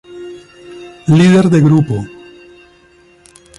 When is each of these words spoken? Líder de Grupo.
Líder 1.17 1.45
de 1.53 1.59
Grupo. 1.67 1.97